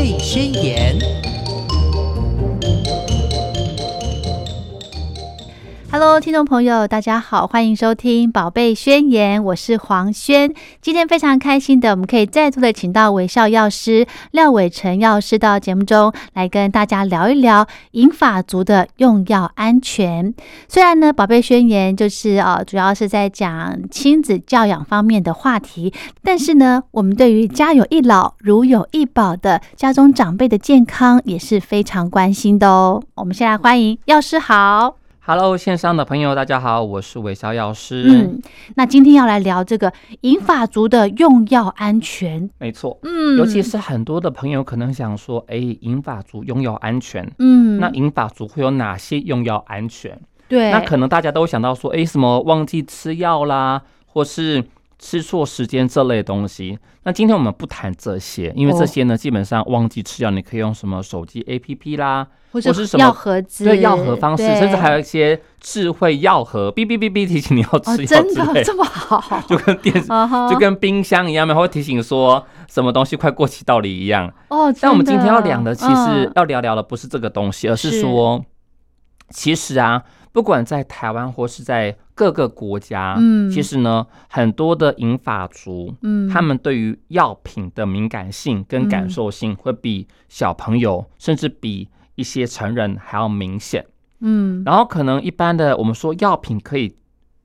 [0.00, 0.98] 贝宣言》。
[6.00, 10.50] Hello，听众朋友，大家好，欢迎收听《宝贝宣言》，我是黄轩。
[10.80, 20.32] 今天非常开心的，我们可以再度的请到微笑药师廖伟成药师到节目中来跟大家聊一聊银发族的用药安全。
[20.68, 25.92] 虽然呢，《宝贝宣言》就是呃，主要是在讲亲子教养方面的话题，
[26.22, 33.02] 但是呢，我们对于家有一老如有一宝的家中长辈的健康也是非常关心的哦。
[33.16, 34.99] 我们先来欢迎药师好。
[35.32, 38.04] Hello，线上的朋友，大家好，我是韦小药师。
[38.08, 38.42] 嗯，
[38.74, 42.50] 那今天要来聊这个银发族的用药安全。
[42.58, 50.20] 没错，嗯，尤其是很多的朋友可能想说，哎，银发族用药安全，嗯，那银发族会有哪些用药安全？
[50.48, 54.64] 对，那可能大家都想到说，哎，什么忘记吃药啦，或是
[55.00, 56.78] 吃错时间这类东西。
[57.02, 62.28] 那今天我们不谈这些，因为这些呢，基本上忘记吃药，你可以用什么手机 APP 啦。
[62.52, 70.08] 或者是什么药盒子，对药盒方式，甚至还有一些智慧药盒，哔哔哔哔提醒你要吃药真的这么好， 就跟电视，
[70.50, 74.28] 就跟冰箱一样，会提醒说什么东西快过期到了一样。
[74.48, 78.00] 哦，但我们今天要聊的，其实要聊聊的不是这个东西，而是。
[78.00, 78.44] 说，
[79.28, 93.86] 其实啊，不管在台湾或是在各个国家，嗯，其实呢，很多的银发族，嗯，他们对于药品的敏感性跟感受性，会比小朋友，甚至比一些成人还要明显，
[94.18, 96.94] 嗯，然后可能一般的我们说药品可以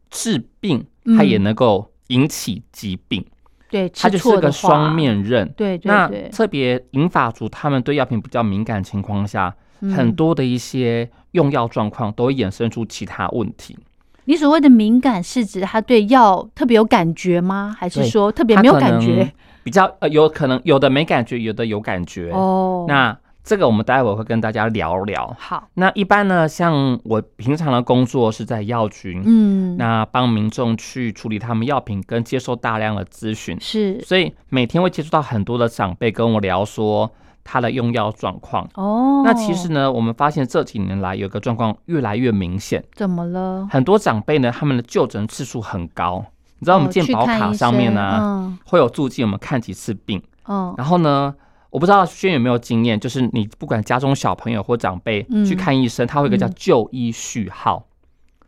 [0.09, 0.85] 治病，
[1.17, 3.25] 它也能够引起疾病，
[3.69, 9.55] 对，它就是个双面刃，对，那特别银发族他们对药品比较敏感情况下，
[9.95, 13.77] 很多的一些用药状况都会衍生出其他问题。
[14.25, 17.75] 你所谓的敏感是指他对药特别有感觉吗？
[17.79, 19.31] 还是说特别没有感觉？
[19.63, 23.17] 比较呃，有可能有的没感觉，有的有感觉哦，那。
[23.47, 25.35] 这个我们待会会跟大家聊聊。
[25.37, 37.11] 好，那一般呢，像我平常的工作是在药局，嗯，那帮民众去处理他们药品跟接受大量的咨询，是，所以每天会接触到很多的长辈跟我聊说
[37.45, 38.69] 他的用药状况。
[38.73, 42.83] 哦，那其实呢，我们发现这几年来有个状况越来越明显。
[42.93, 43.65] 怎么了？
[43.71, 46.25] 很多长辈呢，他们的就诊次数很高。
[46.59, 50.21] 你知道我们健保卡上面呢会有注记，我们看几次病。
[50.49, 51.33] 嗯，然后呢？
[51.71, 57.85] 我不知道轩有没有经验，就是你不管家中小朋友或长辈去看医生，他会有个叫就医序号，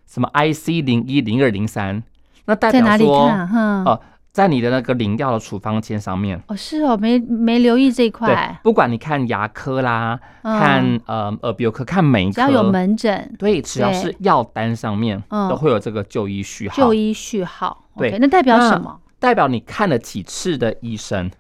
[0.06, 2.02] 什么 IC 零一零二零三，
[2.46, 4.00] 那代表说，呃，
[4.38, 6.40] 在你的那个领药的处方签上面。
[6.46, 8.56] 哦，是哦，没没留意这一块。
[8.62, 16.76] 不管你看牙科啦，看呃耳鼻喉科，看每一科，只要有门诊，对，只要是药单上面都会有这个就医序号。
[16.76, 19.00] 就医序号，对，那代表什么？
[19.18, 21.32] 代表你看了几次的医生。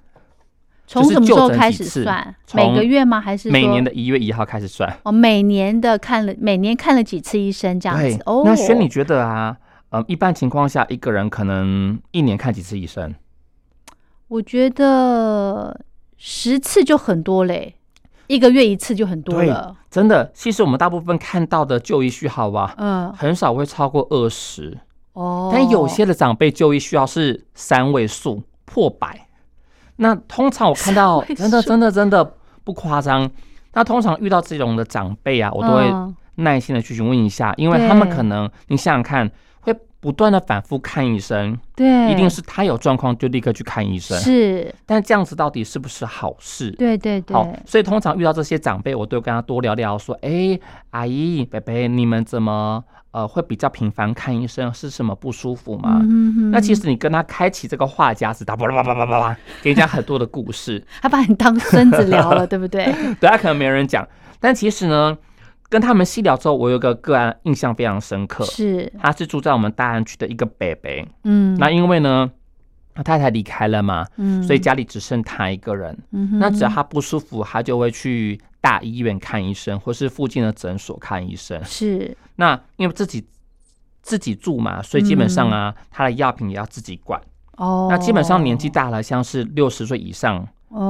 [0.88, 2.36] 从什么时候开始算？
[2.56, 3.22] 每个月吗？
[3.22, 4.92] 还是每年的一月一号开始算？
[5.04, 8.20] 哦，每年的看了，每年看了几次医生这样子。
[8.26, 9.56] 哦，那轩，你觉得啊？
[9.90, 13.16] 呃，一般情况下，一个人可能一年看几次医生？
[14.28, 15.80] 我觉得
[16.18, 17.76] 十次就很多嘞，
[18.28, 19.78] 一个月一次就很多了。
[19.90, 24.78] 真的，其实我们大部分看到的就医序号吧，嗯，很少会超过二十。
[25.14, 29.28] 哦，但有些的长辈就医序号是三位数，破百。
[29.96, 32.34] 那通常我看到真的真的真的
[32.64, 33.32] 不夸张。
[33.74, 35.92] 那通常遇到这种的长辈啊，我都会
[36.36, 39.57] 耐心的去询问一下，因为他们可能你想想看，会
[40.00, 44.74] 不断的反复看医生，对，一定是他有状况就立刻去看医生，是。
[44.86, 46.72] 但这样子到底是不是好事？
[46.72, 47.36] 对对对。
[47.36, 50.60] 好，所以通常遇到这些长辈，我都跟他多聊聊，说，哎，
[50.92, 52.84] 阿姨、伯伯，你们怎么？
[53.12, 56.00] 呃，会比较频繁看医生是什么不舒服吗？
[56.04, 62.86] 嗯那其实你跟他开启这个话匣子，他叭叭叭叭叭叭，给你讲很多的故事， 他把你当孙子聊了，对不对？
[63.20, 64.08] 对他可能没人讲，
[64.40, 65.18] 但其实呢，
[65.70, 68.92] 跟他们细聊之后，我有个个案印象非常深刻，是。
[69.00, 70.90] 他是住在我们大安区的一个伯伯，
[71.24, 72.30] 嗯，那因为呢，
[72.94, 78.40] 他太太离开了嘛，嗯，所以家里只剩他一个人，嗯，那只要他不舒服，他就会去。
[78.60, 81.64] 大医院看医生，或是附近的诊所看医生。
[81.64, 83.26] 是，那因为自己
[84.02, 87.22] 自己住嘛，所以基本上啊，他的药品也要自己管。
[87.56, 90.46] 哦，那基本上年纪大了，像是六十岁以上，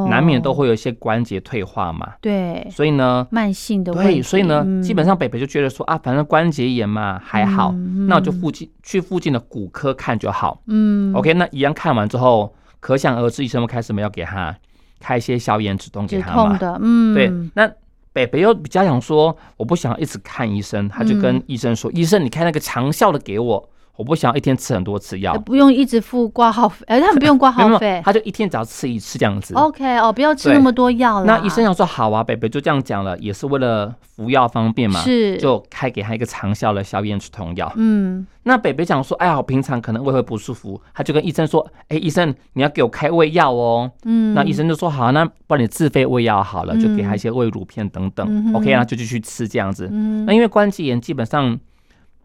[0.09, 2.13] 难免都会有一些关节退化嘛。
[2.21, 7.71] 对，所以呢，慢性的对，所以呢，基本上北北就觉得说啊，反正关节炎嘛还好，
[8.07, 10.61] 那我就附近去附近的骨科看就好。
[10.67, 14.55] 嗯，OK，那一样看完之后，可想而知，医生们开始没有给他。
[14.99, 16.57] 开一些消炎止痛给他嘛？
[16.81, 17.31] 嗯，对。
[17.53, 17.71] 那
[18.13, 29.55] 北北又比较想说，我不想一直看医生，他就跟医生说：“医生，你开那个长效的给我。”我不想要一天吃很多次药，不用一直付挂号费， 哎，他们不用挂号费，他就一天只要吃一次这样子。
[29.55, 31.25] OK，哦，不要吃那么多药了。
[31.25, 37.73] 那医生要说好啊，北北就这样讲了，也是为了服药方便嘛，是，就开给他一个长效的消炎止痛药。
[37.75, 43.89] 嗯，那北北讲说，哎呀，我平常可能胃会不舒服，他就跟医生说，哎，医生你要给我开胃药哦。
[44.05, 48.53] 嗯，那医生就说好，那帮你自费胃药好了，就给他一些胃乳片等等。
[48.53, 49.89] OK，那就继续吃这样子。
[49.91, 51.59] 嗯，那因为关节炎基本上。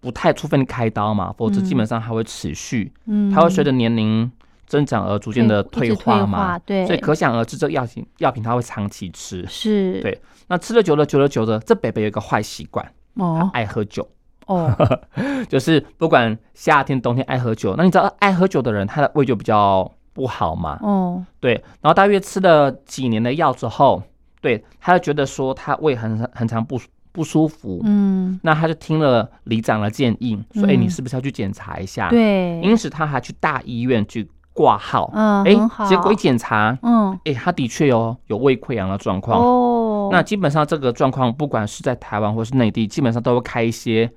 [0.03, 4.29] 不太，除非你开刀嘛，否则基本上还会持续，嗯，它会随着年龄
[4.67, 12.85] 增长而逐渐的退化嘛，对，所以可想而知，这药品药品它会长期吃，是，对，那吃了久了，久了久了，这北北有一个坏习惯，
[13.15, 14.09] 哦，爱喝酒，
[14.47, 14.75] 哦，
[15.49, 24.03] 就是不管夏天冬天爱喝酒，那你知道爱喝酒的人他的胃就比较不好嘛，哦，对，然后大约吃了几年的药之后，
[24.41, 26.81] 对，他就觉得说他胃很很常不。
[27.13, 44.11] 不舒服，嗯，那他就听了里长的建议，说：“哎，你是不是要去检查一下？”对，因此他还去大医院去挂号，嗯，哎，结果一检查，嗯，哎，他的确有有胃溃疡的状况，哦，那基本上这个状况，不管是在台湾或是内地，基本上都会开一些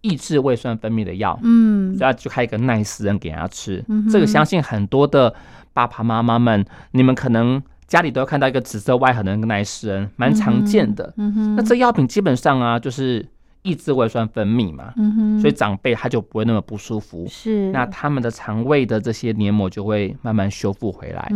[0.00, 5.34] 抑制胃酸分泌的药，嗯，所以就开一个奈斯人给他吃，嗯这个相信很多的
[5.74, 7.62] 爸爸妈妈们，你们可能。
[7.90, 11.12] 家里都要看到一个紫色外盒的那个奈斯恩，蛮常见的。
[11.56, 13.26] 那这药品基本上啊，就是
[13.62, 14.94] 抑制胃酸分泌嘛，
[15.40, 17.26] 所以长辈他就不会那么不舒服。
[17.28, 21.32] 是，那他们的肠胃的这些黏膜就会慢慢修复回来。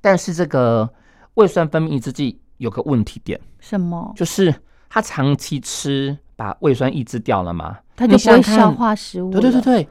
[0.00, 0.90] 但是这个
[1.34, 4.12] 胃酸分泌抑制剂有个问题点，什么？
[4.16, 4.52] 就是
[4.88, 9.30] 他长期吃，把胃酸抑制掉了嘛，他就不会消化食物。
[9.30, 9.88] 对对对对。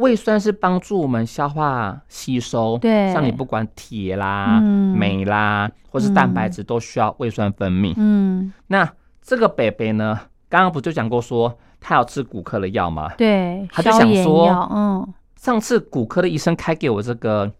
[0.00, 4.58] 胃酸是帮助我们消化吸收，对，像你不管铁啦、
[4.96, 7.92] 镁啦，或是蛋白质，都需要胃酸分泌。
[7.96, 8.90] 嗯，那
[9.22, 10.18] 这个北北呢，
[10.48, 13.12] 刚刚不就讲过说他要吃骨科的药吗？
[13.16, 15.06] 对，他就想说，嗯，
[15.36, 17.52] 上次骨科的医生开给我这个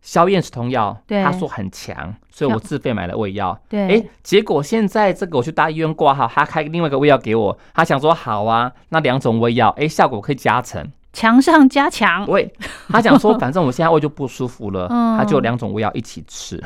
[0.00, 3.56] 消炎止痛药，他说很强，所以我自费买了胃药。
[3.68, 10.90] 对，哎，结果现在这个我去大医院挂号，他开另外一个胃药给我，他想说好啊，那两种胃药，哎，效果可以加成。
[11.12, 12.50] 强上加强，喂，
[12.88, 14.88] 他讲说，反正我现在胃就不舒服了，
[15.18, 16.62] 他就两种胃药一起吃，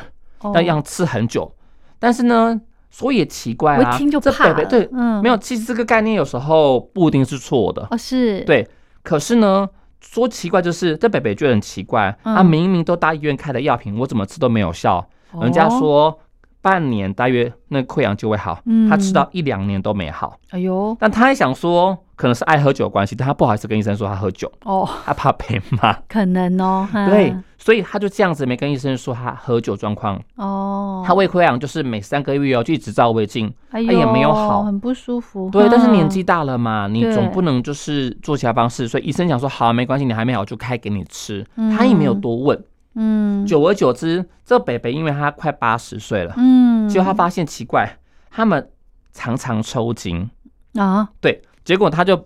[0.53, 1.53] 但要吃很久。
[1.99, 2.59] 但是呢，
[2.89, 4.53] 说也奇怪啊，一听就怕。
[4.53, 7.85] 对，嗯，没有，其实这个概念有时候不一定是错的。
[7.91, 8.65] 哦，是，对。
[9.03, 9.67] 可是呢，
[9.99, 15.05] 说奇怪就是这北北就很奇怪，他明明都大医院开的药品，我怎么吃都没有效。
[15.41, 16.17] 人家说
[16.61, 18.59] 半年大约那溃疡就会好，
[18.89, 20.37] 他吃到一两年都没好。
[20.51, 21.97] 哎呦，但他还想说。
[22.17, 24.51] 可能是爱喝酒的关系，但他不好意思跟医生说他喝酒。
[24.65, 25.93] 哦，他怕被骂。
[26.09, 30.19] 可能哦，对，所以他就这样子没跟医生说他喝酒状况。
[30.35, 31.03] 哦。
[31.05, 35.49] 他胃溃疡就是每三个月哦就一直照胃镜，他也没有好，很不舒服。
[35.51, 41.45] 对，但是年纪大了嘛，你总不能就是做其他方式，所以医生讲说好没关系，你还没好就开给你吃，
[41.77, 42.61] 他也没有多问。
[42.95, 47.97] 嗯，久而久之，这北北因为他快八十岁了，嗯，结果他发现奇怪，
[48.31, 48.71] 他们
[49.13, 50.27] 常常抽筋。
[50.73, 51.41] 啊，对。
[51.67, 52.25] 结果他就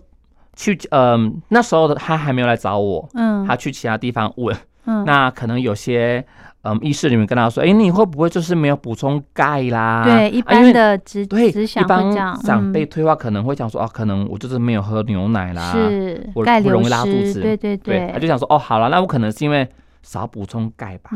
[0.54, 4.56] 去，嗯，那时候他还没有来找我，嗯，他去其他地方问，
[4.86, 6.24] 嗯，那可能有些，
[6.62, 10.04] 嗯，医师里面跟他说，哎，你会不会就是没有补充钙啦？
[10.04, 19.68] 对，一般的只对，一般长辈退化可能会讲说，哦，可能我就是没有喝牛奶啦，是，我不容易拉肚子，对对对，他就想说，哦，好了，那我可能是因为
[20.04, 21.10] 少补充钙吧，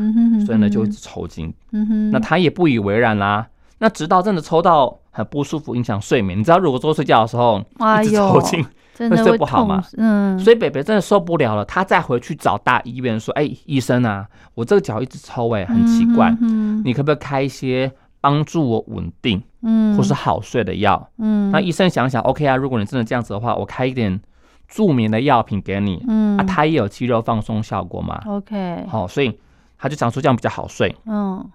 [0.45, 3.47] 所以呢就一直抽筋，嗯哼，那他也不以为然啦。
[3.79, 6.37] 那直到真的抽到很不舒服，影响睡眠。
[6.37, 7.59] 你知道，如果说睡觉的时候
[8.01, 8.65] 一直抽筋，
[8.97, 9.83] 会睡不好吗？
[9.97, 16.35] 嗯，所以北北真的受不了了，他再回去找大医院说：“哎，医生啊，我这个脚一直抽，哎，很奇怪，
[16.83, 21.07] 你可不可以开一些帮助我稳定，嗯，或是好睡的药？
[21.19, 24.19] 嗯，那医生想想，OK 啊，如果你真的这样子的话，我开一点
[24.67, 29.39] 助眠的药品给你，嗯，啊，它也有肌肉放松效果嘛，OK，好，所以
[29.77, 31.47] 他就讲说这样比较好睡，嗯。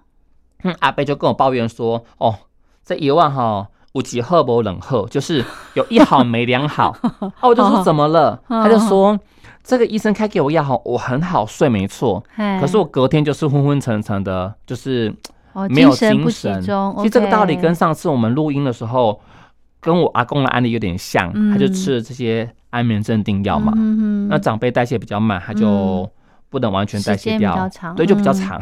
[0.79, 2.35] 阿贝就跟我抱怨说：“哦，
[2.85, 5.43] 这一万哈，五级赫伯冷赫，就是
[5.73, 6.95] 有一好没两好。
[7.41, 8.41] ”我就说：“怎么了？
[8.47, 9.19] ”他就说
[9.63, 12.23] ：“这个医生开给我药哈，我很好睡，没错。
[12.59, 15.13] 可是我隔天就是昏昏沉沉的，就是
[15.69, 16.61] 没有精神。
[16.61, 19.21] 其实这个道理跟上次我们录音的时候，
[19.79, 21.31] 跟我阿公的案例有点像。
[21.51, 23.73] 他就吃了这些安眠镇定药嘛。
[24.29, 26.09] 那长辈代谢比较慢，他就
[26.49, 28.61] 不能完全代谢掉，对，就比较长。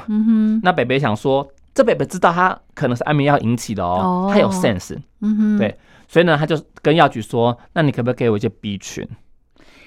[0.64, 9.08] 那北北想说。”这北北知道他可能是安眠药引起的哦，他有 sense，嗯哼，对，所以呢，他就跟药局说：“那你可不可以给我一些 B 群？”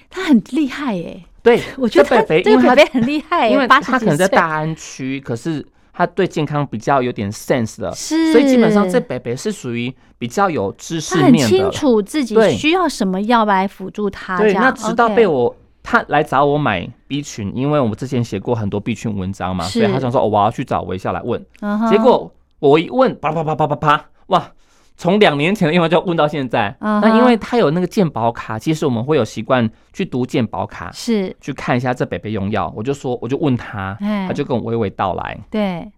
[0.08, 14.38] 他很厉害耶，对， 我觉得北北，因为北北很厉害，因为他可能在大安区，可是他对健康比较有点 sense 的，是，所以基本上这北北是属于比较有知识面的，很清楚自己需要什么药来辅助他。
[14.38, 15.54] 对，那直到被我
[15.94, 21.40] 他来找我买 B 群，因为我们之前写过很多 B 群文章嘛，所以他想说哦，我要去找微笑来问。
[21.88, 24.50] 结果我一问，啪啪啪啪啪啪，哇！
[24.96, 32.72] 从两年前的用药就问到现在，那因为他有那个健保卡，其实我们会有习惯去读健保卡，是去看一下这北北用药。
[32.76, 33.96] 我就说，我就问他，
[34.28, 35.90] 他就跟我娓娓道来，对，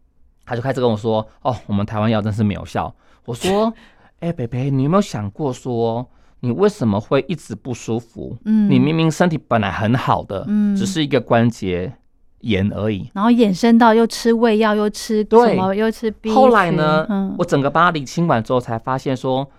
[0.46, 2.94] 他就开始跟我说，哦，我们台湾药真是没有效。
[3.26, 3.70] 我说，
[4.20, 6.08] 哎，北北，你有没有想过说，
[6.40, 8.36] 你为什么会一直不舒服？
[8.44, 11.92] 嗯，你明明身体本来很好的，嗯，只是一个关节。
[12.40, 16.30] 炎而已，然后衍生到又吃胃药，又吃什么，又吃 B。
[16.30, 19.50] 后来呢，我整个把他理清完之后，才发现说，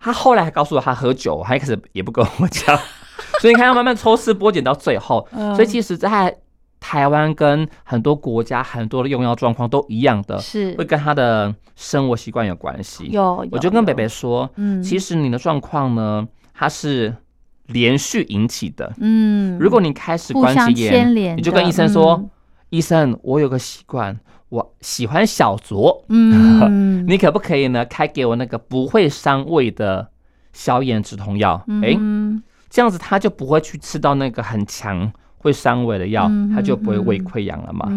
[0.00, 2.76] 他后来还告诉我他喝酒，还开始也不跟我讲，
[3.40, 5.28] 所以你看要慢慢抽丝剥茧到最后。
[5.54, 6.34] 所以其实，在
[6.80, 10.74] 台湾跟很多国家很多的用药状况都一样的，是。
[10.76, 13.08] 会跟他的生活习惯有关系。
[13.10, 17.14] 有，我就跟北北说，嗯，其实你的状况呢，它是。
[17.68, 22.26] 连续引起的，嗯，如果你开始关节炎，你就跟医生说，
[22.70, 24.18] 医生，我有个习惯，
[24.48, 30.08] 我喜欢小酌，嗯， 你可不可以呢，开给我那个不会伤胃的
[30.54, 31.62] 消炎止痛药？
[31.82, 31.94] 哎，
[32.70, 37.88] 这样子他就不会去吃到那个很强会伤胃的药，它就不会胃溃疡了嘛。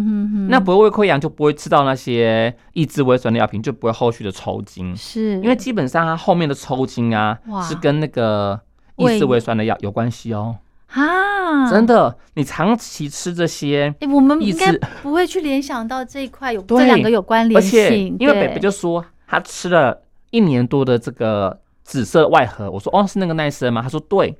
[0.49, 4.95] 那不会胃溃疡，就不会吃到那些抑制胃酸的药品，就不会后续的抽筋。
[4.95, 8.59] 是因为基本上它后面的抽筋啊，是跟那个。
[8.97, 10.57] 抑制胃酸的药有关系哦，
[10.87, 14.71] 啊，真的，你长期吃这些，哎，我们应该
[15.01, 18.15] 不会去联想到这一块有这两个有关联性。
[18.19, 23.81] 因为北北就说他吃了一年多的这个紫色外盒，我说哦是那个奈森吗？
[23.81, 24.37] 他说对，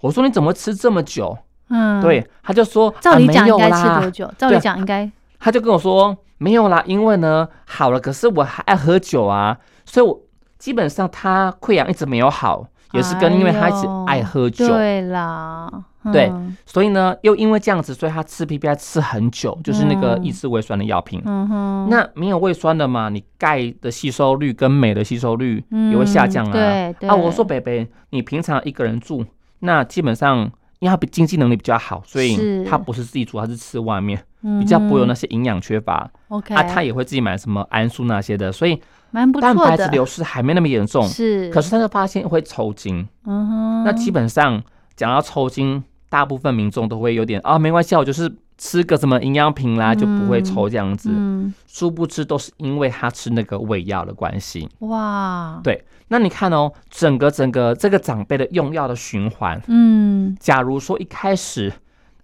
[0.00, 1.36] 我说你怎么吃这么久？
[1.70, 4.30] 嗯，对，他就说照理讲应该吃多久？
[4.36, 10.20] 照理讲应该，他就跟我说没有啦，因为呢好了，可是我还爱喝酒啊，所以我
[10.58, 12.66] 基本上他溃疡一直没有好。
[12.94, 15.70] 也是跟因为他一直爱喝酒，对啦，
[16.10, 16.32] 对，
[16.64, 21.20] 所以呢，又因为这样子，所以他吃 PPI 吃很久，就是那个抑制胃酸的药品。
[21.26, 26.50] 嗯哼，那没有胃酸的嘛，你钙的吸收率跟镁的吸收率也会下降啊。
[26.50, 27.10] 对对。
[27.10, 29.22] 啊，我说北北，你平常一个人住，
[29.58, 34.22] 那基本上因为他比经济能力比较好，所以他不是自己煮，他是吃外面，
[34.60, 36.10] 比较不会有那些营养缺乏。
[36.28, 38.80] OK，啊，他也会自己买什么安素那些的，所以。
[39.10, 41.48] 蛮不错的，蛋白质流失还没那么严重，是。
[41.48, 43.82] 可是他就发现会抽筋，嗯哼。
[43.82, 44.62] 那基本上
[44.96, 51.10] 讲到抽筋，大部分民众都会有点啊，没关系，我就是吃个什么营养品啦，就不会抽这样子。
[51.12, 51.52] 嗯。
[51.66, 54.68] 殊不知都是因为他吃那个胃药的关系。
[54.80, 55.60] 哇。
[55.62, 61.72] 对，那你看哦，整个整个这个长辈的用药的循环，嗯，假如说一开始。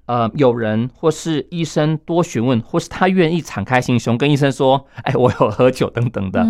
[0.06, 6.44] 呃，有人或是医生多询问，或是他愿意敞开心胸跟医生说：“哎，我有喝酒等等的，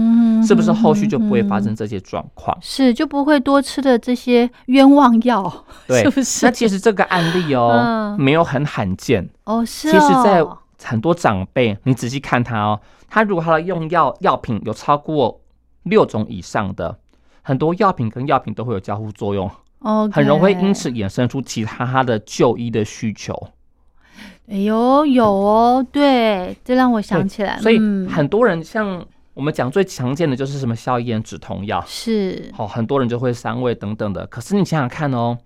[0.45, 2.57] 是不是后续就不会发生这些状况？
[2.61, 6.45] 是就不会多吃的这些冤枉药，对，是不是？
[6.47, 9.93] 那其实这个案例哦，没有很罕见哦，是。
[9.93, 10.45] 其实，在
[10.83, 15.41] 很多长辈，你仔细看他哦，他如果他的用药药品有超过
[15.85, 16.99] 六种以上的，
[17.43, 19.49] 很多药品跟药品都会有交互作用。
[19.85, 23.33] 哦，很容易因此衍生出其他他的就医的需求。
[24.49, 27.59] 哎呦，有哦，对，这让我想起来。
[27.59, 34.27] 所以很多人像我们讲最常见的就是什么消炎止痛药，是好，很多人就会伤胃等等的。
[34.27, 35.39] 可是你想想看哦，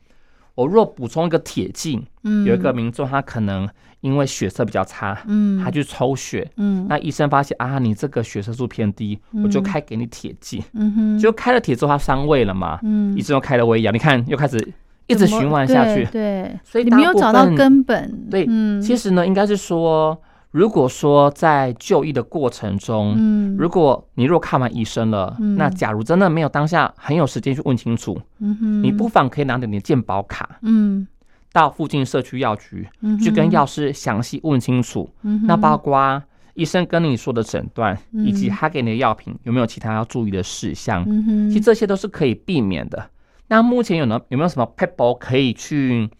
[0.54, 3.68] 我若补充一个铁剂，嗯，有一个民众他可能。
[4.00, 14.72] 因为血色比较差，嗯，他去抽血，嗯，那医生发现啊，你这个血色素偏低，我就开给你铁剂，嗯哼，就开了铁之后他伤胃了嘛，嗯，医生又开了胃药，你看又开始
[15.08, 18.46] 一直循环下去，对，所以你没有找到根本，对，
[18.80, 20.16] 其实呢，应该是说，
[20.52, 31.04] 如果说在就医的过程中，嗯，如果你若看完医生了，那假如真的没有当下很有时间去问清楚，嗯哼，你不妨可以拿着你的健保卡，嗯。
[31.52, 32.88] 到附近社区药局
[33.22, 35.08] 去跟药师详细问清楚，
[35.44, 36.22] 那包括
[36.54, 41.04] 医生跟你说的诊断，以及他给你的药品有没有其他要注意的事项，
[41.48, 43.10] 其实这些都是可以避免的。
[43.48, 46.10] 那目前有呢有没有什么 p e p l 可以去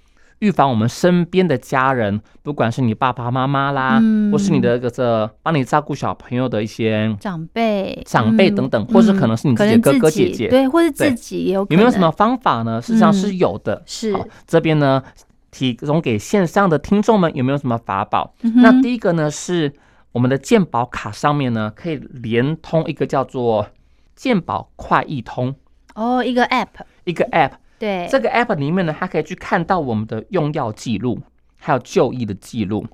[0.41, 12.81] 预防我们身边的家人，不管是你爸爸妈妈啦，或是你的个这帮你照顾小朋友的一些长辈、长辈等等，或是可能是你自己的哥哥姐姐，对，或是自己有有没有什么方法呢？
[12.81, 14.17] 事实上是有的，是。
[14.47, 15.03] 这边呢。
[15.51, 18.35] 提供给线上的听众们有没有什么法宝？
[18.57, 19.73] 那第一个呢是
[20.13, 23.67] 我们的健保卡上面呢可以连通一个叫做
[24.15, 25.55] 健保快易通。
[25.95, 26.67] 哦，一个 App，
[27.05, 31.21] 一个 App，对，这个 App 里面呢，它可以去看到我们的用药记录，
[31.57, 32.87] 还有就医的记录。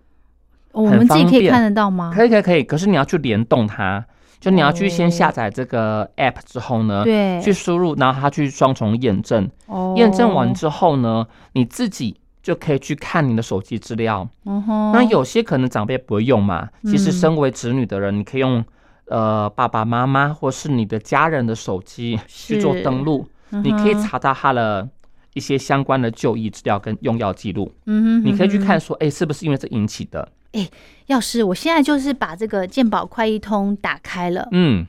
[0.72, 2.12] 我们自己可以看得到吗？
[2.14, 2.64] 可以，可以，可以。
[2.64, 4.04] 可是你要去联动它，
[4.40, 9.48] 就你要去先下载这个 app 之后呢，对，去输入，然后它去双重验证。
[9.66, 14.28] 哦，验证完之后呢，你自己就可以去看你的手机资料。
[14.44, 18.64] 嗯哼，那有些可能长辈不会用嘛，其实身为子女的人，你可以用
[19.06, 23.24] 呃爸爸妈妈或是你的家人的手机去做登录，
[23.62, 24.88] 你可以查到他的。
[25.34, 30.28] 一些相关的就医资料跟用药记录，嗯哼，你可以去看说，哎，是不是因为这引起的？
[30.52, 30.64] 哎，
[31.06, 34.86] 要是，我现在就是把这个健保快一通打开了，嗯，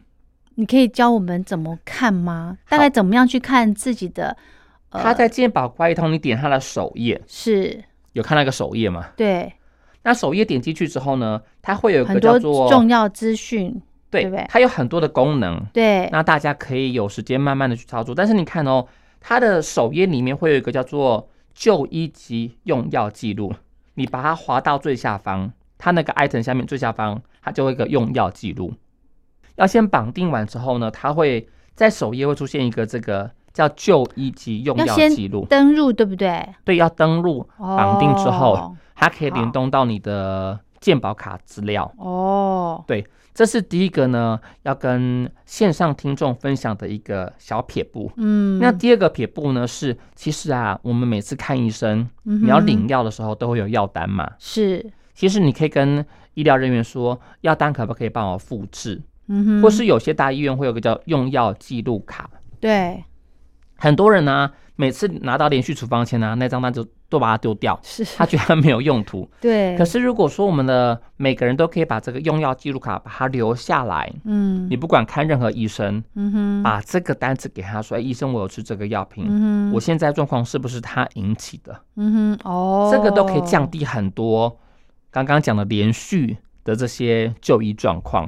[0.54, 2.60] 你可以教我们怎么看吗？
[2.70, 4.38] 大概怎么样去看自己的？
[4.92, 9.08] 他在健保快一通，你点他的首页，是有看那个首页吗？
[9.18, 9.52] 对，
[10.04, 13.82] 那首页点进去之后呢，它会有一个叫做重要资讯，
[14.22, 14.46] 对对？
[14.50, 18.86] 它有很多的功能，对，那大家可以有时间慢慢的去操作，但是你看哦。
[19.28, 23.52] 它的首页里面会有一个叫做就医及用药记录，
[23.96, 28.72] 你把它滑到最下方，它那个 item 下面最下方，它就会一个用药记录。
[29.56, 36.48] 要先绑定完之后呢，它会在首页会出现一个这个叫就医及用药记录，登录对不对？
[36.64, 41.92] 对，要登录绑定之后，它可以联动到你的健保卡资料。
[41.98, 43.04] 哦，对。
[43.34, 48.12] 这是第一个呢，要跟线上听众分享的一个小撇步。
[48.18, 54.32] 嗯，那第二个撇步呢是，其实啊，我们每次看医生，你要领药的时候都会有药单嘛。
[54.38, 59.02] 是，其实你可以跟医疗人员说，药单可不可以帮我复制？
[59.28, 62.30] 嗯哼，或是有些大医院会有个叫用药记录卡。
[62.60, 63.04] 对，
[63.78, 64.52] 很多人呢。
[64.78, 69.30] 每次拿到连续处方签呢，那张单就都把它丢掉，是他觉得没有用途。
[69.40, 69.78] 对。
[69.78, 81.80] 可是如果说我们的每个人都可以把这个用药记录卡把它留下来，嗯，你不管看任何医生，嗯哼，把这个单子给他说，哎，医生，我有吃这个药品，我现在状况是不是它引起的？
[81.96, 84.58] 嗯哼，哦，这个都可以降低很多
[85.12, 86.38] 刚刚讲的连续。
[86.66, 88.28] 的这些就医状况，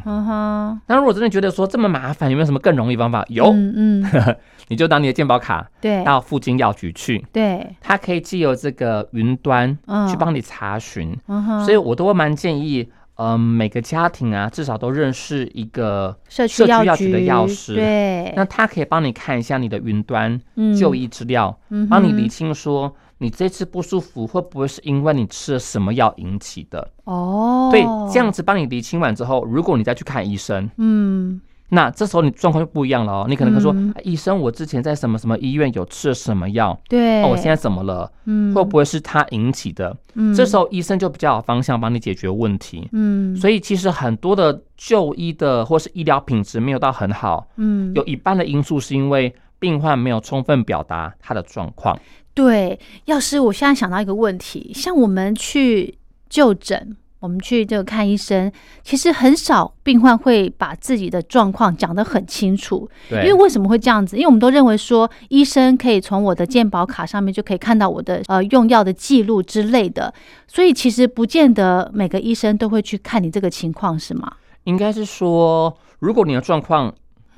[0.86, 3.25] 那如果真的觉得说这么麻烦，有没有什么更容易方法？
[3.27, 4.06] 有，嗯，
[4.70, 9.75] 你就当你的健保卡，对，到附近药局去，对，它可以借由这个云端
[10.08, 20.39] 去帮你查询，嗯哼，所以我都会蛮建议，嗯，每个家庭啊，至少都认识一个社区药局的药师，对，那他可以帮你看一下你的云端
[20.80, 21.58] 就医资料，
[21.89, 22.95] 帮你理清说。
[23.19, 26.88] 你这次不舒服会不会是因为你吃了什么药引起的？
[27.06, 27.82] 哦，对，
[28.13, 33.25] 这样子帮你理清完之后，如果你再去看医生，嗯，那这时候你状况就不一样了哦。
[33.27, 36.80] 你可能会说，医生，我之前在什么什么医院有吃了什么药？
[36.88, 38.12] 对，哦，我现在怎么了？
[38.25, 39.95] 嗯，会不会是他引起的？
[40.15, 42.88] 嗯，这时候医生就比较有方向帮你解决问题。
[42.91, 47.47] 嗯，所以其实很多的就医的或是医疗品质没有到很好。
[47.58, 51.99] 嗯，有一半的因素是因为病患没有充分表达他的状况。
[52.34, 55.97] 对，要是我现在想到一个问题，像我们去
[56.30, 58.51] 就诊，我们去这个看医生，
[58.84, 62.89] 其实很少病患会把自己的状况讲得很清楚。
[63.10, 64.15] 对，因为为什么会这样子？
[64.15, 70.13] 因为我们都认为说，医生可以从我的健保卡上面就可以看到我的呃用药的记录之类的，
[70.47, 74.32] 所以其实不见得每个医生都会去看你这个情况，是吗？
[74.65, 76.93] 应该是说，如果你的状况。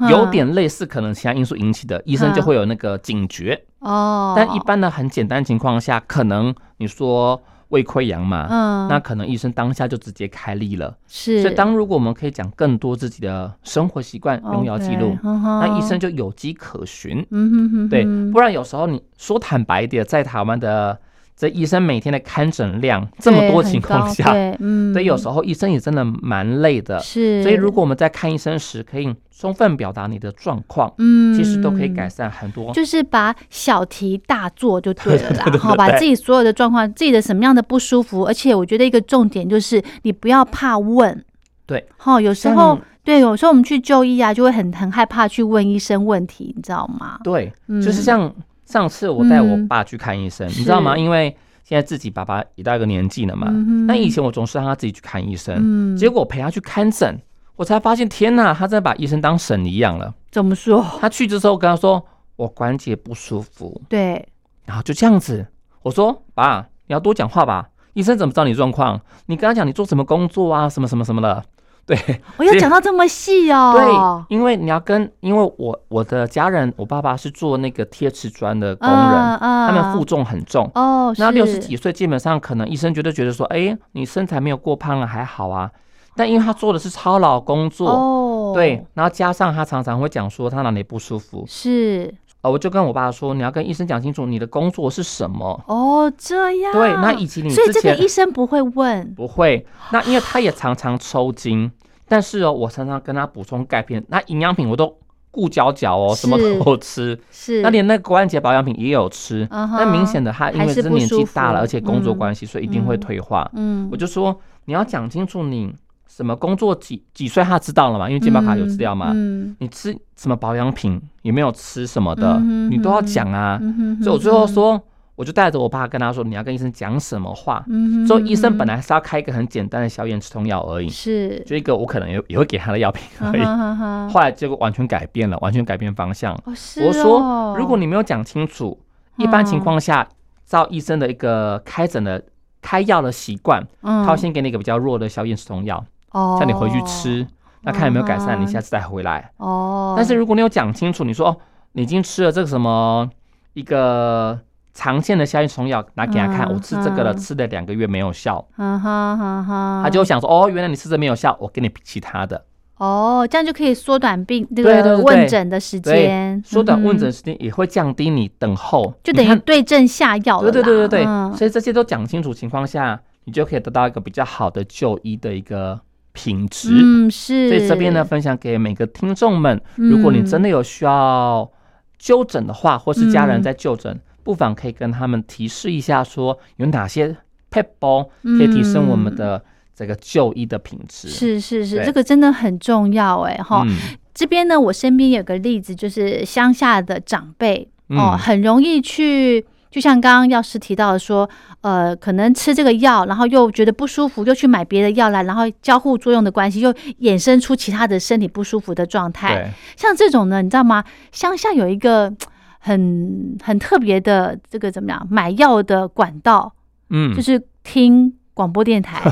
[0.09, 4.33] 有点类似可能其他因素引起的，医生就会有那个警觉哦。
[4.33, 10.95] 但一般的很简单情况下，可能你说胃溃疡嘛，嗯，那可能医生当下就直接开立了。
[11.08, 17.25] 是，所以当如果我们可以讲更多自己的生活习惯、用药记录，那医生就有机可循。
[17.32, 20.99] 嗯哼哼，对，不然有时候你说坦白一点，在台湾的。
[21.39, 26.99] 这医生每天的看诊量这么多情况下，嗯，所以有时候医生也真的蛮累的。
[26.99, 32.73] 是，所以如果我们在看医生时，可以充分表达你的状况，嗯，其实都可以改善很多。
[32.73, 41.23] 就是把小题大做就对了啦， 好，把自己所有的状况、自己的什么样的不舒服，而且我觉得一个重点就是你不要怕问。
[41.65, 47.17] 对，好，有时候对，有时候我们去就医啊，就会很很害怕去问医生问题，你知道吗？
[47.23, 48.30] 对，就是像。
[48.69, 50.95] 上次我带我爸去看医生，你知道吗？
[50.95, 53.49] 因为现在自己爸爸也到一个年纪了嘛。
[53.88, 57.19] 那以前我总是让他自己去看医生，结果陪他去看诊，
[57.55, 60.13] 我才发现天哪，他在把医生当神一样了。
[60.29, 60.86] 怎么说？
[61.01, 62.05] 他去的时候跟他说
[62.36, 64.23] 我关节不舒服，对，
[64.65, 65.47] 然后就这样子。
[65.82, 69.01] 我说爸，你要多讲话吧，医生怎么知道你状况？
[69.25, 71.43] 你跟他讲你做什么工作啊，什么什么什么的。
[71.89, 73.73] 对，我要讲到这么细哦。
[73.75, 78.99] 对，因为你要跟，因为我我的家人，我爸爸是做那个贴瓷砖的工人，
[79.39, 81.12] 他们负重很重哦。
[81.17, 85.71] 那六十几岁，基本上可能医生觉得觉得说，哎，你身材没有过胖了，还好啊。
[86.15, 95.62] 但因为他做的是操劳工作，哦，对，然后加上他常常会讲说他哪里不舒服，是，呃，我就跟我爸说，你要跟医生讲清楚你的工作是什么。
[95.67, 96.71] 哦，这样。
[96.71, 99.65] 对，那以及你所以这个医生不会问，不会。
[99.91, 101.69] 那因为他也常常抽筋，
[102.08, 104.97] 但是哦，我常常跟他补充钙片，那营养品我都
[105.32, 107.19] 顾脚脚哦，什么都吃。
[107.30, 107.62] 是。
[107.62, 113.52] 那连那关节保养品也有吃，但明显的他因为是年纪大了，而且工作关系，所以一定会退化。
[113.56, 115.75] 嗯，我就说你要讲清楚你。
[116.09, 118.09] 什么工作几几岁他知道了嘛？
[118.09, 119.11] 因为健保卡有资料嘛。
[119.13, 119.55] 嗯。
[119.59, 120.99] 你吃什么保养品？
[121.21, 122.37] 有没有吃什么的？
[122.69, 123.57] 你都要讲啊。
[124.01, 124.81] 所以我最后说，
[125.15, 127.63] 我就带着我爸跟他说，你要跟医生讲什么话。
[127.67, 130.89] 嗯所以医生本来是要开一个很简单的消炎止痛药而已。
[130.89, 131.41] 是。
[131.45, 134.11] 就一个我可能也也会给他的药品而已。
[134.11, 136.33] 后来结果完全改变了，完全改变方向。
[136.45, 136.83] 哦，是。
[136.83, 138.77] 我说，如果你没有讲清楚，
[139.17, 140.07] 一般情况下，
[140.45, 142.23] 照医生的一个开诊的
[142.61, 145.85] 开药的习惯，他会先给你一个比较弱的消炎止痛药。
[146.11, 147.27] 哦，叫你回去吃，
[147.61, 149.31] 那看有没有改善，你下次再回来。
[149.37, 151.37] 哦，但是如果你有讲清楚，你说哦，
[151.73, 153.09] 你已经吃了这个什么
[153.53, 154.39] 一个
[154.73, 158.43] 常见的消炎虫药，拿给他看，我吃这个了，吃了两个月没有效。
[158.55, 162.45] 哈哈哈，他就想说，哦，原来你吃这没有效，我给你其他的。
[162.77, 170.49] 哦，这样就可以缩短病这个问诊的时间，缩短问诊时间也会降低你等候，就等于对症下药了。
[170.49, 175.81] 对对对对对，所以这些都讲清楚情况下，你就可以得到一个比较好的就医的一个。
[176.21, 181.49] 品质，嗯是，所以这边呢分享给每个听众们，如果你真的有需要
[181.97, 187.15] 就诊的话，或是家人在就诊，不妨可以跟他们提示一下，说有哪些
[187.49, 188.03] p e p l
[188.38, 189.41] 可以提升我们的
[189.73, 191.08] 这个就医的品质。
[191.08, 193.65] 是是是，这个真的很重要哎哈。
[194.13, 199.45] 这边呢，我身边有个例子，就是乡下的长辈哦，很容易去。
[199.69, 201.29] 就像刚刚药师提到的说，
[201.62, 209.53] 呃，可能吃这个药，然后又觉得不舒服，又去买别的药来，然后交互作用的关系，又衍生出其他的身体不舒服的状态。
[209.75, 210.84] 像这种呢，你知道吗？
[211.12, 212.13] 乡下有一个
[212.60, 216.53] 很很特别的这个怎么样买药的管道，
[216.89, 218.18] 嗯，就是听。
[218.39, 219.04] 广播电台，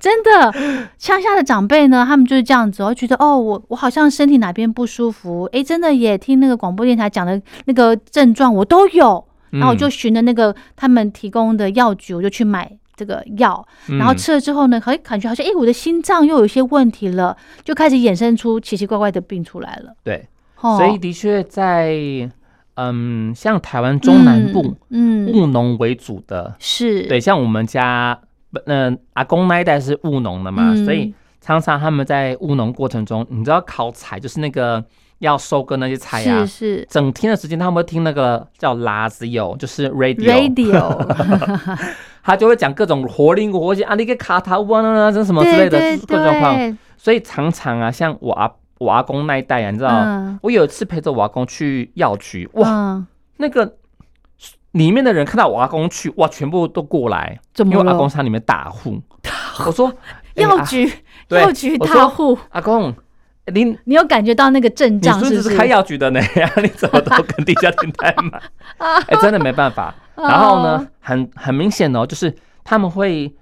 [0.00, 0.52] 真的，
[0.98, 19.94] 乡下的长辈呢，他们就是这样子，我觉得哦，我我好像身体哪边不舒服，哎，真的也听那个广播电台讲的那个症状，我都有，然后我就循着那个他们提供的药局，我就去买这个药，然后吃了之后呢，哎，感觉好像哎，我的心脏又有一些问题了，就开始衍生出奇奇怪怪的病出来了。
[20.02, 20.26] 对，
[20.60, 22.28] 所以的确在。
[22.76, 27.02] 嗯，像台湾中南部，嗯，务农为主的，是。
[27.08, 27.18] 对。
[27.18, 28.18] 像我们家，
[28.66, 34.84] 嗯，阿公那一代是务农的嘛，所以常常他们在务农过程中，你知道烤柴就是那个
[35.20, 41.56] 要收割那些柴啊，是是，整天的时间他们会听那个叫拉子友，就是 radio，radio，
[42.22, 48.52] 他就会讲各种活灵活现啊，那个卡塔乌啊，这什么之类的各种状况，所以常常啊，像我阿。
[48.78, 53.02] 我阿公那一代啊，你知道，我有一次陪着我阿公去药局，哇，
[53.38, 53.76] 那个
[54.72, 59.00] 里面的人看到我阿公去，哇，全部都过来，因为阿公他里面大户。
[59.64, 59.92] 我说
[60.34, 60.92] 药局，
[61.28, 62.94] 药局大户，阿公，
[63.52, 65.18] 你你有感觉到那个阵仗？
[65.22, 66.20] 你是开药局的呢，
[66.62, 68.42] 你怎么都跟地下停太满？
[68.78, 69.94] 哎，真的没办法。
[70.14, 73.34] 然后呢，很很明显哦，就是他们会。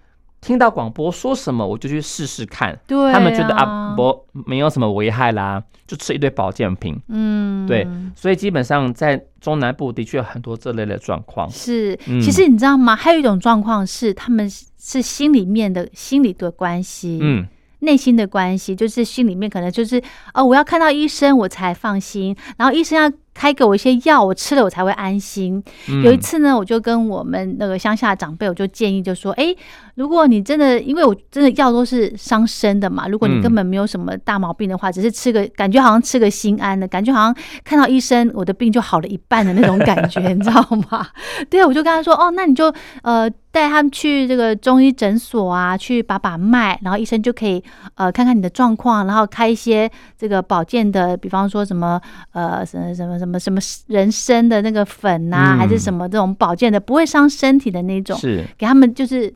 [0.45, 2.79] 听到广播说什么，我就去试试看。
[2.87, 7.01] 对，他们觉得啊，不没有什么危害啦，就吃一堆保健品。
[7.09, 11.49] 嗯，对，所以基本上在中南部的确有很多这类的状况。
[11.51, 12.95] 是，其实你知道吗？
[12.95, 17.19] 还有一种状况是，他们是心里面的心理的关系。
[17.23, 17.47] 嗯。
[17.81, 20.03] 内心的关系，就是心里面可能就是
[20.33, 25.63] 哦，我要看到医生我才放心，然后医生要开给我一些药，我吃了我才会安心。
[26.05, 29.55] 有一次呢，我就跟我们那个乡下的长辈，我就建议就说，哎，
[29.97, 41.07] 如果你真的，因为我真的药都是伤身的嘛，如果你根本没有什么大毛病的话，只是吃个感觉好像吃个心安的感觉，好像看到医生我的病就好了一半的那种感觉， 你知道吗？
[41.51, 43.31] 对，我就跟他说，哦，那你就呃。
[43.55, 47.63] 带他们去这个中医诊所啊，去把把脉，然后医生就可以
[47.95, 52.01] 呃看看你的状况，然后开一些这个保健的，比方说什么
[52.33, 59.33] 呃什么什么什么什么人参的那个粉呐，还是什么这种保健的不会伤身体的那种，是给他们就是。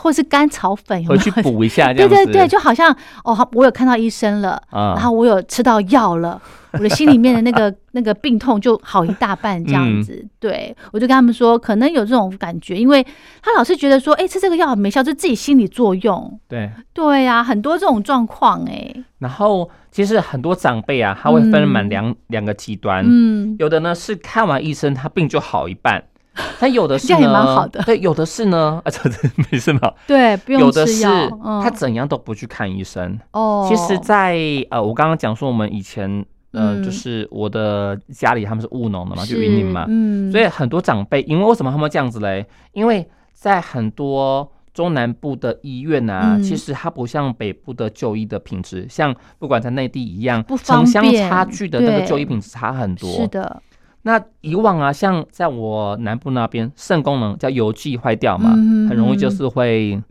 [0.00, 1.90] 或是甘草粉，回去补一下。
[1.94, 6.40] 对对对，就好像哦，我有看到医生了，然后我有吃到药了，
[6.72, 10.26] 我的心里面的那个那个病痛就好一大半这样子。
[10.38, 13.04] 对我就跟他们说，可能有这种感觉，因为
[13.42, 16.40] 他老是觉得说，哎，吃这个药没效，就自己心理作用。
[16.48, 18.92] 对对呀，很多这种状况哎。
[19.18, 26.02] 然后其实很多长辈啊，他会分满两两个极端，嗯，有的呢是看完医生，他病就好一半。
[26.58, 29.92] 他有的是呢，对，有的是呢， 啊，这这没事嘛。
[30.06, 31.28] 对，不用吃药。
[31.62, 33.18] 他怎样都不去看医生。
[33.32, 34.38] 哦，其实，在
[34.70, 42.46] 呃，我刚刚讲说，我们以前呃，就是我的家里他们是务农的嘛，就云林嘛，嗯，所以很多长辈，因为为什么他们这样子嘞？
[42.72, 53.10] 因为在很多中南部的医院啊，其实它不像北部的就医的品质，像不管在内地一样，城乡差距的那个就医品质差很多。
[53.10, 53.62] 是的。
[54.04, 58.50] 那以往啊，像在我南部那边，肾功能叫邮寄坏掉嘛，
[58.88, 60.02] 很容易就是会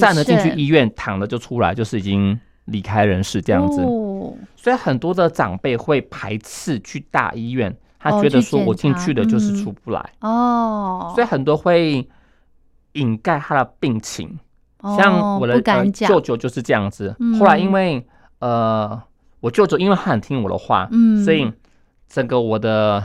[0.00, 2.38] 站着进去医院，躺了就出来，就是已经
[2.70, 3.82] 离开人世这样子。
[4.56, 10.12] 所以很多的长辈会排斥去大医院，他觉得说我进去的就是出不来。
[10.20, 11.12] 哦。
[11.14, 12.08] 所以很多会
[12.92, 14.38] 掩盖他的病情，
[14.96, 15.60] 像我的
[15.92, 17.16] 舅舅就是这样子。
[17.38, 18.06] 后来因为
[18.38, 19.00] 呃，
[19.40, 20.88] 我舅舅因为他很听我的话，
[21.24, 21.52] 所以
[22.08, 23.04] 整个我的。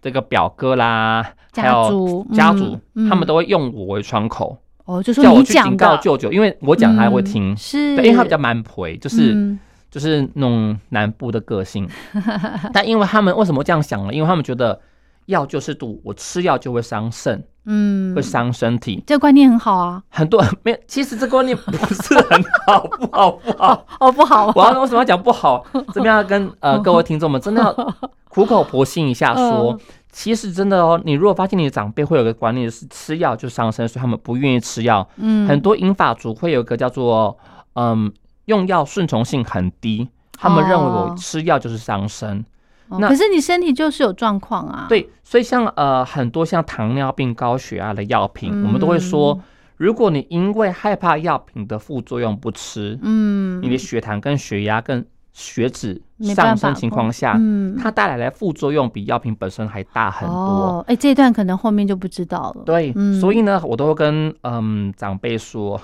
[0.00, 2.78] 这个表哥啦，还有家族，
[3.10, 4.56] 他们都会用我为窗口
[4.88, 9.54] 哦，就说叫我去警告舅舅，因为我讲他会听，是，因为他比较蛮陪，就是
[9.90, 11.86] 就是那种南部的个性。
[12.72, 14.14] 但因为他们为什么这样想呢？
[14.14, 14.80] 因为他们觉得
[15.26, 19.04] 药就是毒，我吃药就会伤肾，嗯，会伤身体。
[19.06, 24.50] 这个观念很好啊，很多没有，其实这个观念不是很好，不好，不好，哦，不好。
[24.56, 25.62] 我要为什么要讲不好？
[25.92, 27.94] 这边要跟呃 各位听众们真的要。
[28.30, 29.76] 苦口婆心一下说，
[30.18, 35.08] 其实真的哦，你如果发现你的长辈会有个观念是吃药就伤身，所以他们不愿意吃药。
[35.14, 37.38] 嗯，很多银法族会有个叫做
[37.74, 38.12] 嗯
[38.46, 42.44] 用药顺从性很低，他们认为我吃药就是伤身。
[42.88, 44.86] 那可是你身体就是有状况啊。
[44.88, 49.40] 对，所以像呃很多像糖尿病、高血压的药品，我们都会说，
[49.76, 55.06] 如果你因为害怕药品的副作用不吃，嗯，你的血糖跟血压跟
[55.38, 56.02] 血脂
[56.34, 60.84] 上升情况下，嗯，它带来的副作用比药品本身还大很多。
[60.88, 62.64] 哎，这一段可能后面就不知道了。
[62.66, 65.80] 对，所以呢，我都会跟嗯长辈说，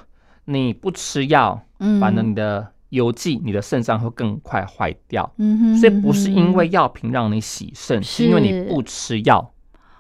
[0.47, 1.61] 你不吃药，
[2.01, 5.33] 反正你的邮寄，你的肾脏会更快坏掉。
[5.39, 9.53] 嗯哼，所以不是因为药品让你洗肾，是因为你不吃药。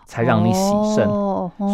[0.06, 1.08] 才让你洗肾，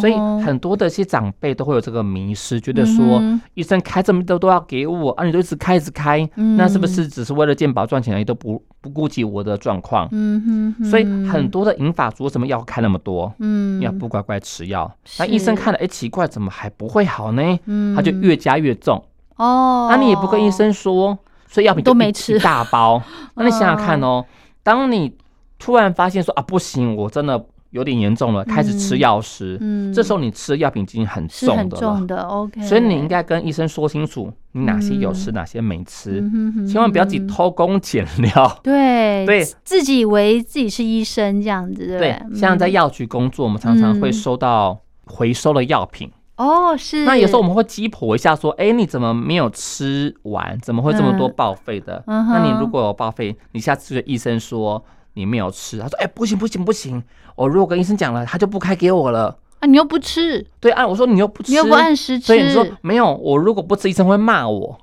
[0.00, 3.22] 所以很多的一些长辈都会有这个迷失，觉得说
[3.54, 10.08] 医生开这么多都要给我，啊，你都一直开一直开，那是不是只是为了健保赚钱而已，都不不顾及我的状况？
[10.12, 13.32] 嗯哼，所以很多的银发族为什么药开那么多？
[13.38, 17.58] 嗯，要不乖乖吃药，那医生看了，哎，奇怪，怎么还不会好呢？
[17.66, 19.02] 嗯，他就越加越重。
[19.36, 23.02] 哦，那你也不跟医生说，所以药品都没吃大包。
[23.36, 24.24] 那你想想看哦，
[24.62, 25.14] 当你
[25.58, 27.44] 突然发现说啊，不行，我真的。
[27.70, 32.60] 有点严重了，开始吃药时，嗯，这时候你吃的药品已经很重的了，很重的，OK。
[32.62, 36.20] 所以你应该跟医生说清楚，你哪些有吃，哪些没吃，
[36.66, 38.58] 千万不要自己偷工减料。
[38.64, 42.20] 对对，自己以为自己是医生这样子，对。
[42.34, 46.10] 像在药局工作，我们常常会收到回收的药品。
[46.38, 47.04] 哦，是。
[47.04, 50.58] 那有时候我们会鸡婆一下，说：“哎，你怎么没有吃完？
[50.60, 52.02] 怎么会这么多报废的？
[52.06, 57.02] 那你如果有报废，你下次医生说。”你没有吃，他说：“哎，不行不行不行，
[57.34, 59.66] 我如果跟医生讲了，他就不开给我了啊！
[59.66, 64.78] 你又不吃，对啊，我说你又不吃，你又不按时吃，所以你说没有，我如果不吃，医生会骂我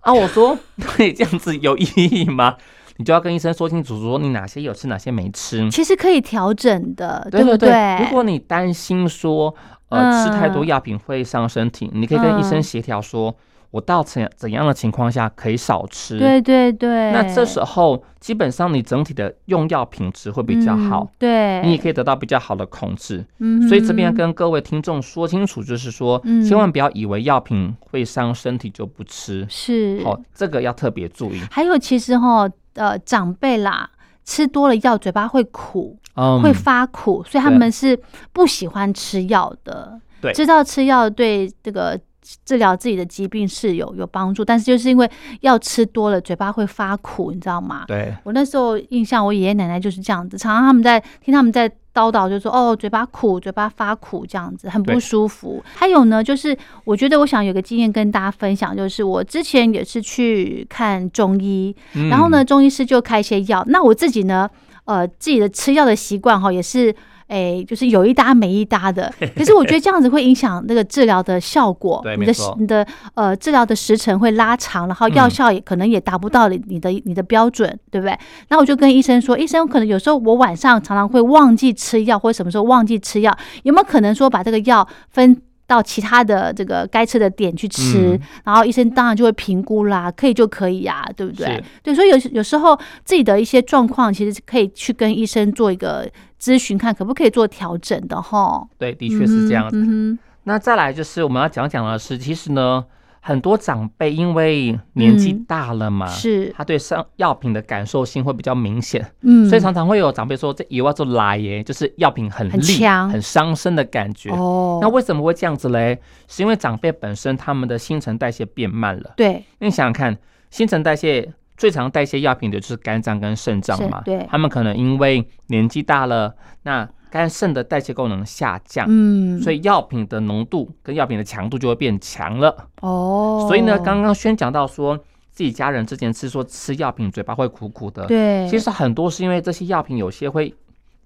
[0.00, 0.12] 啊！
[0.12, 0.56] 我说
[0.98, 2.56] 你这样子有意义吗？
[2.98, 7.98] 你就要跟医生说清楚，说你哪些有吃，哪些没吃，其实可以调整的，对对对？
[8.00, 9.54] 如果你担心说
[9.88, 13.34] 呃吃太多药品会伤身体，你可以跟医生协调说。”
[13.72, 16.18] 我到怎怎样的情况下可以少吃？
[16.18, 17.10] 对对对。
[17.10, 23.24] 那这时候基本上你整体的用药品质会比较好，对，你也可以得到比较好的控制。
[23.38, 29.46] 嗯，所以这边跟各位听众说清楚，就是说，千万不要以为药品会伤身体就不吃。
[29.48, 31.40] 是，好，这个要特别注意。
[31.50, 33.90] 还有，其实哈，呃，长辈啦，
[34.22, 35.98] 吃多了药嘴巴会苦，
[36.42, 37.98] 会发苦，所以他们是
[38.34, 39.98] 不喜欢吃药的。
[40.20, 41.98] 对，知道吃药对这个。
[42.44, 47.84] 治疗自己的疾病是有有帮助，但是就是因为药吃多了，嘴巴会发苦，你知道吗？
[47.88, 55.62] 对我那时候印象，我爷爷奶奶就是这样子，常常他们在听他们在叨叨，就说哦，嘴巴苦，嘴巴发苦，这样子很不舒服。
[55.74, 61.74] 还有呢，就是我觉得我想有个经验跟大家分享，就是我之前也是去看中医，
[62.08, 64.48] 然后呢，中医师就开一些药，那我自己呢，
[64.84, 66.94] 呃，自己的吃药的习惯哈，也是。
[67.32, 78.14] 哎，就是有一搭没一搭的， 可是我觉得这样子会影响那个治疗的效果，你的你的呃治疗的时程会拉长，然后药效也可能也达不到你你的你的标准，对不对？
[78.48, 85.40] 那我就跟医生说，医生可能有时候我晚上常常会忘记吃药，或者什么时候忘记吃药，有没有可能说把这个药分？
[85.72, 91.62] 到其他的这个该吃的点去吃，然后医生当然就会评估啦，可以就可以呀，对不对？
[91.82, 96.06] 对，所以有有时候自己的一些状况，其实可以去跟医生做一个
[96.40, 98.66] 咨询，看可不可以做调整的哈。
[98.78, 100.18] 对，的确是这样子。
[100.44, 102.84] 那再来就是我们要讲讲的是，其实呢，
[103.24, 114.28] 很多长辈因为年纪大了嘛，是他对上药品的感受性会比较明显，嗯，所以常常会有长辈说这以外做来耶，就是药品很厉很伤身的感觉。
[114.30, 115.96] 哦，那为什么会这样子嘞？
[116.26, 119.12] 是因为长辈本身他们的新陈代谢变慢了。
[119.16, 120.18] 对，你想想看，
[120.50, 126.88] 新陈代谢最常代谢药品的就是肝脏跟肾脏嘛，对，他们可能因为年纪大了，那。
[127.12, 132.68] 肝肾的代谢功能下降，嗯，所以药品的浓度跟药品的强度就会变强了。
[132.80, 134.96] 哦，所以呢，刚刚宣讲到说
[135.30, 140.54] 自己家人之前吃说吃药品嘴巴会苦苦的，对，其实很多是因为这些药品有些会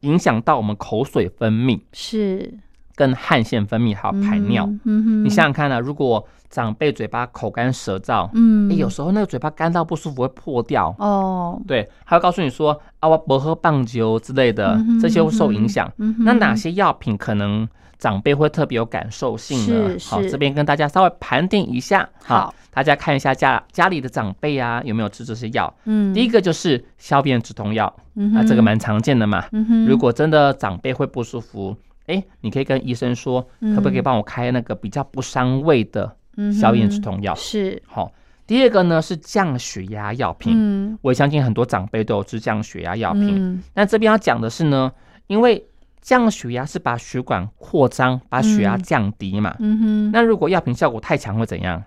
[0.03, 2.55] 影响到我们口水分泌，是。
[2.95, 4.64] 跟汗腺分泌还有排尿。
[4.85, 11.61] 嗯哼，你想想看呢，如果长辈嘴巴口干舌燥，嗯，有时候那个嘴巴干到不舒服会破掉哦。
[11.67, 15.91] 对，还会告诉你说啊，我不喝棒酒之类的，这些会受影响。
[16.21, 19.97] 那哪些药品可能长辈会特别有感受性呢？
[20.05, 22.09] 好，这边跟大家稍微盘点一下。
[22.23, 25.73] 好，大家看一下家家里的长辈啊，有没有吃这些药？
[25.85, 27.87] 嗯，第一个就是消便止痛药，
[28.35, 29.45] 啊，这个蛮常见的嘛。
[29.87, 33.41] 如果真的长辈会不舒服，哎，你可以跟医生说，
[33.75, 36.15] 可不可以帮我开那个比较不伤胃的？
[36.53, 38.12] 消炎止痛药是好，
[38.46, 40.53] 第二个呢是降血压药品。
[40.57, 43.62] 嗯，我相信很多长辈都有吃降血压药品。
[43.75, 44.92] 那这边要讲的是呢，
[45.27, 45.66] 因为
[46.01, 49.57] 降血压是把血管扩张，把血压降低嘛。
[49.59, 50.11] 嗯哼。
[50.12, 51.83] 那如果药品效果太强会怎样？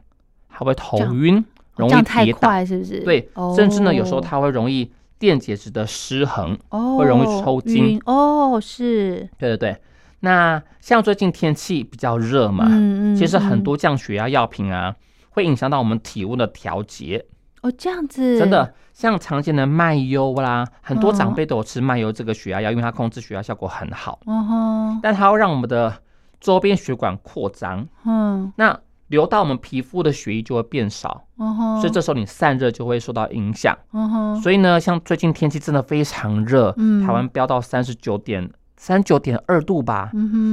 [0.48, 1.46] 还会头晕，
[1.78, 3.00] 容易跌倒，是不是？
[3.06, 8.02] 对，甚至呢有时候它会容易电解质的失衡，哦会容易抽筋。
[8.06, 9.30] 哦，是。
[9.38, 9.78] 对对对。
[10.22, 14.96] 那像最近天气比较热嘛，嗯嗯，其实很多降血压药品啊，
[15.30, 17.26] 会影响到我们体温的调节。
[17.62, 24.20] 哦，这样子，真的，像常见的麦优啦，很多长辈都有吃麦优这个血压药，因为它控制血压效果很好。
[24.26, 25.94] 嗯哼，但它会让我们的
[26.40, 33.78] 周边血管扩张，嗯，那流到我们皮肤的血液就会变少，嗯哼，所以这时候你散热就会受到影响。
[33.92, 38.50] 嗯哼，所以呢，像最近天气真的非常热，嗯，台湾飙到三十九点。
[38.82, 40.10] 三九点二度吧，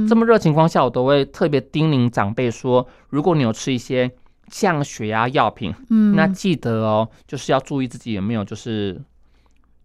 [0.07, 4.11] 这么热情况下，我都会特别叮咛长辈说，如果你有吃一些
[4.47, 9.01] 降血压药品，嗯，那记得哦，就是要注意自己有没有就是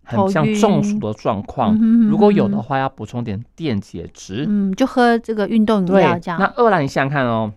[0.03, 1.79] 很像中暑的状况，
[2.11, 6.41] 如果有的话，要补充点电解质，嗯，就喝这个运动饮料这样。
[6.41, 7.53] 那二来你想想看哦，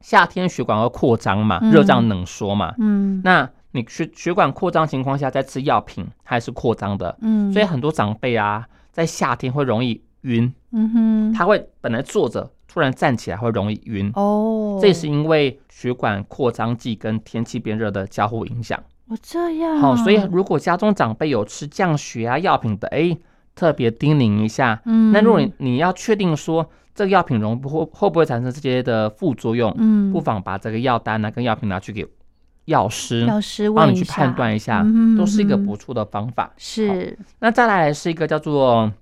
[0.00, 8.66] 夏天血管会扩张嘛，热胀冷缩嘛，嗯，那你血血管扩张情况下再吃药品，还是扩张的，嗯，所以很多长辈啊。
[8.98, 18.76] 在夏天会容易晕，嗯哼，他会本来坐着，突然站起来会容易晕哦，这是因为血管扩张剂跟天气变热的交互影响。
[19.06, 23.16] 哦，这样好，所以如果家中长辈有吃降血压药品的，哎，
[23.54, 24.82] 特别叮咛一下。
[24.84, 32.04] 嗯，那如果你你要确定说这个药品容不会会不会产生这些的副作用，嗯，不妨把这个药单呢跟药品拿去给
[32.68, 34.84] 药师，药师帮你去判断一下，
[35.16, 36.52] 都是一个不错的方法。
[36.56, 38.92] 是，那再来是一个叫做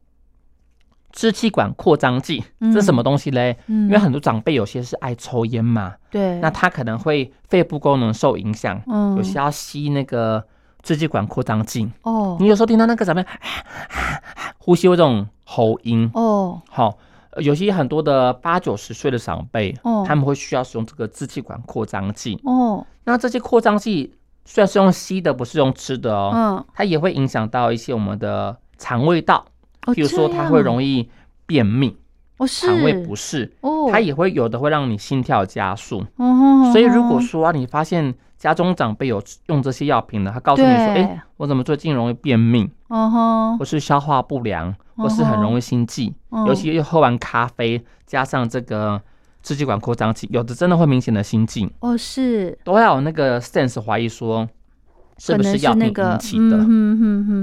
[1.12, 3.56] 支气管扩张剂，这是什么东西嘞？
[3.66, 8.80] 因为很多长辈有些是爱抽烟嘛，对，那他可能会肺部功能受影响，
[9.16, 10.44] 有些要吸那个
[10.82, 11.90] 支气管扩张剂。
[12.02, 13.24] 哦，你有时候听到那个长辈
[14.58, 16.08] 呼吸会这种喉音。
[16.14, 16.96] 哦，好。
[17.38, 22.40] 有些很多的八九十岁的长辈，哦，他们会需要使用这个支气管扩张剂。
[22.44, 29.44] 哦，那这些扩张剂虽然是用吸的，不是用吃的哦，嗯，它也会影响到一些我们的肠胃道，
[29.94, 31.08] 比如说它会容易
[31.46, 31.96] 便秘，
[32.38, 36.04] 哦，肠胃不适，哦，它也会有的会让你心跳加速。
[36.16, 42.70] 哦，所以如果说你发现家中长辈有用这些药品的，他告诉你说，哎，我怎么最近容易便秘？
[42.88, 44.74] 哦吼，或是消化不良。
[44.96, 46.14] 或是很容易心悸，
[46.46, 49.00] 尤其又喝完咖啡，加上这个
[49.42, 51.70] 支气管扩张剂，有的真的会明显的心悸。
[51.80, 54.48] 哦，是，都要有那个 sense 怀疑说，
[55.18, 56.64] 是不是药品引起的？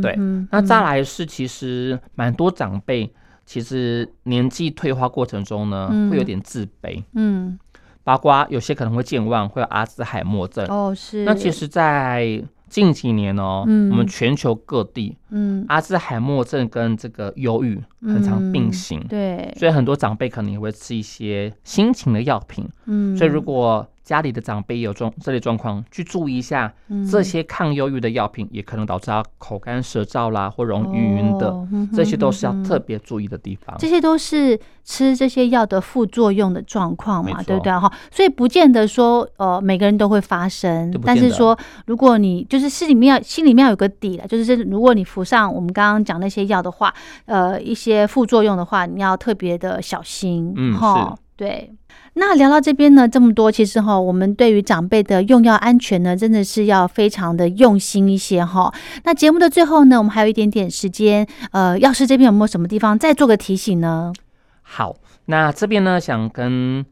[0.01, 0.17] 对，
[0.51, 3.13] 那再来是其实蛮多长辈，
[3.45, 7.03] 其实年纪退化过程中呢，会有点自卑。
[7.13, 7.57] 嗯，
[8.03, 10.65] 包括有些可能会健忘，会有阿兹海默症。
[10.67, 11.23] 哦，是。
[11.23, 23.87] 那其实，在近几年哦，我们全球各地，嗯，阿兹海默症跟这个忧郁很常并行，对，所以很多长辈可能也会吃一些心情的药品，嗯，所以如果。
[24.03, 26.73] 家里的长辈有状这类状况，去注意一下，
[27.09, 31.55] 这些抗忧郁的药品也可能导致他口干舌燥啦，或容易晕的，
[31.93, 33.75] 这些都是要特别注意的地方。
[33.79, 37.91] 这些都是吃这些药的副作用的状况嘛，对不对哈？
[38.11, 46.93] 所以不见得说呃每个人都会发生，但是说如果你就是心里面要心里面要有个底了，就是如果你服上我们刚刚讲那些药的话，
[47.25, 51.17] 呃一些副作用的话，你要特别的小心，嗯，哈。
[51.35, 51.73] 对，
[52.15, 58.71] 那聊到这边呢，这么多，其实哈，我们对于长辈的用药安全呢，真的是要非常的用心一些哈。
[59.03, 64.13] 那节目的最后呢，我们还有一点点时间，呃，药师这边有没有什么地方再做个提醒呢？
[64.61, 64.95] 好，
[65.25, 66.85] 那这边呢，想跟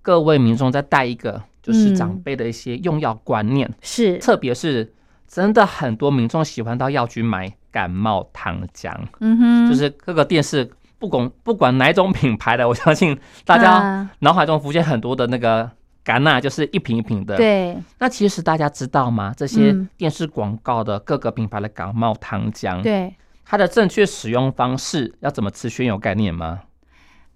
[0.00, 4.92] 各位民众再带一个，就是长辈的一些用药观念，是，特别是
[5.26, 10.70] 真的很多民众喜欢到药局买感冒糖浆，嗯哼，就是各个电视。
[11.02, 15.68] 不管不管哪种品牌的， 我相信大家脑海中浮现很多的那个
[16.04, 17.36] 橄榄，就是一瓶一瓶的。
[17.36, 17.76] 对。
[17.98, 19.34] 那其实大家知道吗？
[19.36, 23.12] 这些电视广告的各个品牌的感冒糖浆，对
[23.44, 26.60] 它的正确使用方式要怎么吃，宣有概念吗？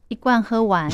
[0.09, 0.89] 一罐喝完，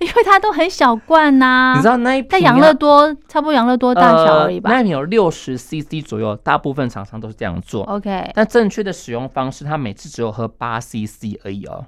[0.00, 1.74] 因为它都很小罐呐。
[1.76, 4.70] 你知道那一瓶在养乐多，差不多养乐多大小而已吧。
[4.70, 7.84] 那一瓶有六十 CC 左右，大部分厂商都是这样做。
[7.84, 11.84] OK，但正确的使用方式，它每次只有喝八 CC 而已哦。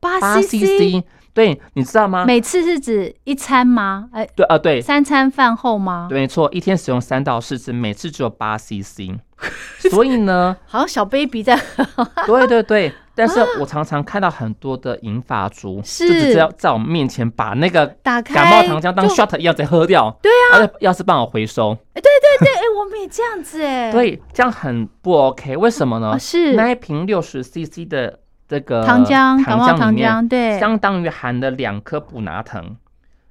[0.00, 1.04] 八 CC，
[1.34, 2.24] 对，你知道吗？
[2.24, 4.08] 每次是指一餐吗？
[4.12, 6.06] 哎，对啊，对，三餐饭后吗？
[6.08, 9.18] 对，没错，一天使用三到四次，每次只有八 CC。
[9.90, 11.86] 所以呢，好像小 baby 在喝。
[12.24, 12.94] 对对对。
[13.20, 20.10] 但是我常常看到很多的银发族，是就只要在我面前把那个打开感冒糖浆当 shot 一样在喝掉。
[20.22, 21.76] 对啊，要是帮我回收。
[21.92, 23.92] 对对对，哎，我们也这样子哎。
[23.92, 25.54] 对，这样很不 OK。
[25.54, 26.18] 为什么呢？
[26.18, 28.18] 是那一瓶六十 CC 的
[28.48, 32.74] 这个糖浆，糖浆糖浆，对，相当于含了两颗补拿藤。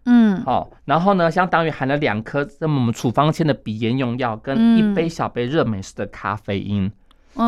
[0.05, 6.91] 嗯，好，然后呢，相当于含了两颗这么我们处方签的鼻炎用药，跟一杯小杯热美式的咖啡因。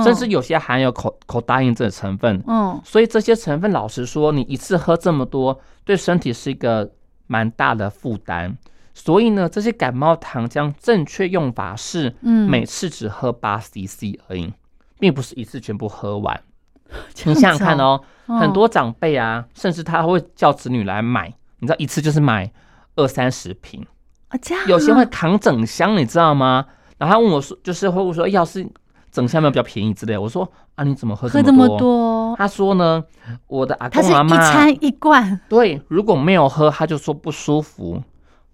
[0.04, 6.90] 甚至有些含有口口答应这成分，嗯，所以这些成分，老实说，你一次喝这么多，对身体是一个
[7.28, 8.58] 蛮大的负担。
[8.94, 14.54] 所以呢，这些感冒糖浆正确用法是，嗯，每次只喝八 CC 而已，
[15.00, 16.42] 并不是一次全部喝完。
[17.26, 22.52] 你想想看哦，很多长辈啊，甚至他会叫子女来买，你知道一次就是买
[22.96, 23.86] 二三十瓶
[24.28, 26.66] 啊，有些会扛整箱，你知道吗？
[26.98, 28.66] 然后他问我说，就是会问说，要是。
[29.12, 32.34] 整下面比较便宜之类，我说啊，你怎么喝这么多？
[32.38, 33.04] 他说呢，
[33.48, 38.02] 我的阿公阿妈一餐一罐，对，如果没有喝，他就说不舒服，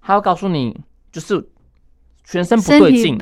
[0.01, 0.75] 他要告诉你
[1.11, 1.47] 就是
[2.23, 3.17] 全身不对劲。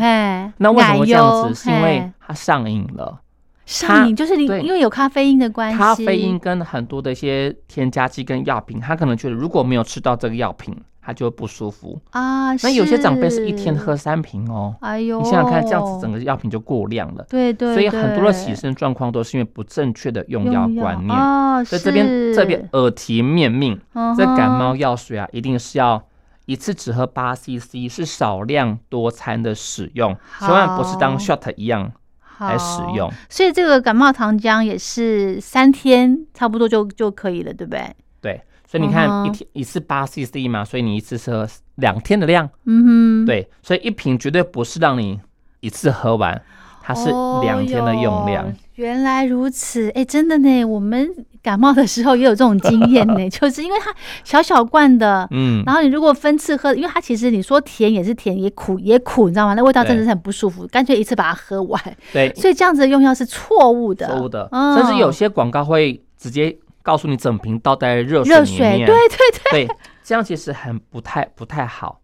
[0.57, 1.53] 那为什么会这样子？
[1.53, 3.19] 是因为他上瘾了，
[3.65, 10.73] 上瘾就是你因为有咖啡因的关系，咖啡因跟很多的一些添加剂跟药品，他可能觉得如果没有吃到这个药品。
[11.05, 12.53] 他就会不舒服啊。
[12.63, 14.75] 那有些长辈是一天喝三瓶哦。
[14.81, 17.23] 哎呦，你想想看，这样子整个药品就过量了。
[17.29, 17.75] 对对。
[17.75, 21.15] 所以很多的起身状况都是因为不正确的用药观念。
[21.15, 23.79] 哦，所以这边这边耳提面命，
[24.17, 26.03] 这感冒药水啊，一定是要
[26.47, 31.91] 一次只喝八 CC，是少量多餐的使用，千万不是当 shot 一样
[32.39, 33.11] 来使用。
[33.29, 37.95] 所以这个感冒糖浆也是三天差不多就就可以了，对不对？
[38.21, 38.41] 对。
[38.67, 42.49] 所以你看，一天一次八 CC 嘛，所以你一次是喝两天的量。
[42.65, 45.19] 嗯哼，对，所以一瓶绝对不是让你
[45.59, 46.41] 一次喝完，
[46.81, 47.09] 它是
[47.41, 48.51] 两天的用量。
[48.75, 51.09] 原来如此，哎，真的呢，我们
[51.41, 53.93] 感冒的时候也有这种经验呢， 就是因为它
[54.23, 59.53] 小小罐的，嗯，然后你如果分次喝，因为它其实你说甜也是甜，也苦也苦，你知道吗？
[59.53, 61.81] 那味道真的是很不舒服，干脆一次把它喝完。
[62.11, 66.57] 对，所以这样子的用药是错误的，错误的，甚至有些广告会直接。
[66.85, 71.99] 告诉你整瓶倒在热水里面，对对对，这样其实很不太不太好。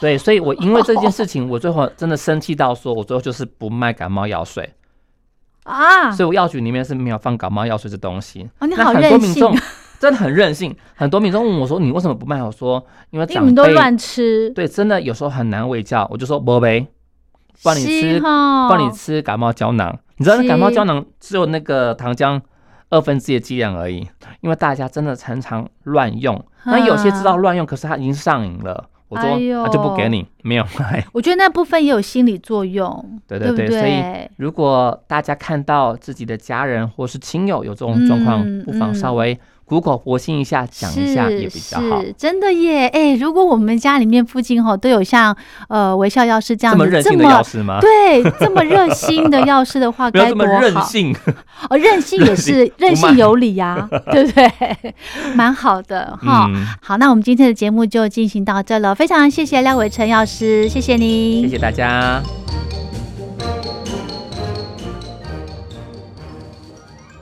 [0.00, 4.72] 对，所以我因为这件事情，我最后真的生气到说，我最后就是不卖感冒药水
[5.64, 6.10] 啊。
[6.10, 8.48] 所以我药局里面是没有放感冒药水这东西。
[8.60, 9.46] 哦，你好任性，
[10.00, 10.74] 真的很任性。
[10.94, 12.82] 很多民众问我说：“你为什么不卖？”我说
[13.12, 16.86] ：“因为长辈都乱吃。”对，真的有时候很难喂教，我就说：“宝贝，
[17.62, 19.96] 帮你吃，帮你吃感冒胶囊。
[20.16, 22.40] 你知道那感冒胶囊只有那个糖浆。”
[22.92, 24.06] 二分之一的剂量而已，
[24.42, 28.88] 因为大家真的常常乱用，那有些知道乱用，可是他已经上瘾了。
[29.08, 29.30] 我说
[29.64, 31.04] 他就不给你，没有卖。
[31.12, 33.68] 我觉得那部分也有心理作用，对对对。
[33.68, 39.38] 所以如果大家看到自己的家人或是亲友有这种状况，不妨稍微。
[39.72, 42.86] 苦口婆心一下讲一下也比较好，真的耶！
[42.88, 45.34] 哎，如果我们家里面附近哈都有像
[45.68, 47.78] 呃微笑药师这样这么任性的药师吗？
[47.80, 50.60] 对，这么热心的药师的话， 该多好！
[50.60, 51.16] 任性
[51.70, 54.94] 哦，任性也 是任性有理呀， 对不对？
[55.34, 56.50] 蛮好的哈。
[56.82, 62.20] 好，那我们今天的节目就进行到这了，非常谢谢廖伟成药师，谢谢您，谢谢大家。